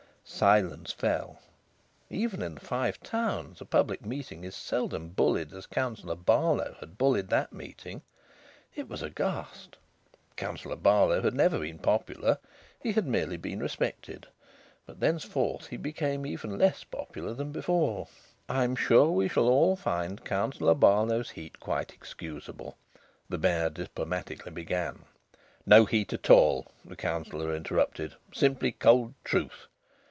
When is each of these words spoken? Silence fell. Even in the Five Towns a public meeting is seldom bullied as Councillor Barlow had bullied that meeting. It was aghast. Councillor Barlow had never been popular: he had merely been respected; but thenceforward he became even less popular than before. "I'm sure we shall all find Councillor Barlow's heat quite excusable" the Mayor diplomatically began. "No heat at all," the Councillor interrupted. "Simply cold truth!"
Silence 0.23 0.93
fell. 0.93 1.41
Even 2.09 2.41
in 2.41 2.53
the 2.53 2.59
Five 2.61 3.01
Towns 3.01 3.59
a 3.59 3.65
public 3.65 4.05
meeting 4.05 4.43
is 4.45 4.55
seldom 4.55 5.09
bullied 5.09 5.51
as 5.51 5.65
Councillor 5.65 6.15
Barlow 6.15 6.77
had 6.79 6.97
bullied 6.97 7.27
that 7.29 7.51
meeting. 7.51 8.01
It 8.73 8.87
was 8.87 9.01
aghast. 9.01 9.75
Councillor 10.37 10.77
Barlow 10.77 11.21
had 11.21 11.33
never 11.33 11.59
been 11.59 11.79
popular: 11.79 12.37
he 12.79 12.93
had 12.93 13.07
merely 13.07 13.35
been 13.35 13.59
respected; 13.59 14.27
but 14.85 14.99
thenceforward 15.01 15.65
he 15.65 15.75
became 15.75 16.25
even 16.25 16.57
less 16.57 16.83
popular 16.85 17.33
than 17.33 17.51
before. 17.51 18.07
"I'm 18.47 18.75
sure 18.75 19.09
we 19.11 19.27
shall 19.27 19.49
all 19.49 19.75
find 19.75 20.23
Councillor 20.23 20.75
Barlow's 20.75 21.31
heat 21.31 21.59
quite 21.59 21.93
excusable" 21.93 22.77
the 23.29 23.37
Mayor 23.39 23.69
diplomatically 23.71 24.51
began. 24.53 25.03
"No 25.65 25.85
heat 25.85 26.13
at 26.13 26.29
all," 26.29 26.71
the 26.85 26.95
Councillor 26.95 27.53
interrupted. 27.55 28.15
"Simply 28.33 28.71
cold 28.71 29.13
truth!" 29.25 29.67